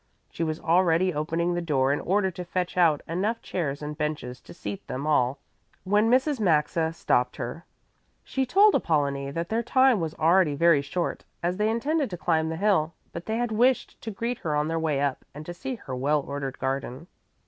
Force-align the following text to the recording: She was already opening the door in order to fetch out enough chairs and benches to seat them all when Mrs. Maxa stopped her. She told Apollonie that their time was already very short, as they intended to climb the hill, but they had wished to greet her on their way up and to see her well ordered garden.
She 0.31 0.43
was 0.43 0.59
already 0.59 1.13
opening 1.13 1.53
the 1.53 1.61
door 1.61 1.93
in 1.93 1.99
order 1.99 2.31
to 2.31 2.43
fetch 2.43 2.75
out 2.75 3.03
enough 3.07 3.39
chairs 3.43 3.83
and 3.83 3.95
benches 3.95 4.41
to 4.41 4.51
seat 4.51 4.87
them 4.87 5.05
all 5.05 5.37
when 5.83 6.09
Mrs. 6.09 6.39
Maxa 6.39 6.91
stopped 6.91 7.35
her. 7.35 7.65
She 8.23 8.43
told 8.43 8.73
Apollonie 8.73 9.29
that 9.29 9.49
their 9.49 9.61
time 9.61 9.99
was 9.99 10.15
already 10.15 10.55
very 10.55 10.81
short, 10.81 11.23
as 11.43 11.57
they 11.57 11.69
intended 11.69 12.09
to 12.09 12.17
climb 12.17 12.49
the 12.49 12.55
hill, 12.57 12.95
but 13.13 13.27
they 13.27 13.37
had 13.37 13.51
wished 13.51 14.01
to 14.01 14.09
greet 14.09 14.39
her 14.39 14.55
on 14.55 14.69
their 14.69 14.79
way 14.79 15.01
up 15.01 15.23
and 15.35 15.45
to 15.45 15.53
see 15.53 15.75
her 15.75 15.95
well 15.95 16.21
ordered 16.21 16.57
garden. 16.57 17.05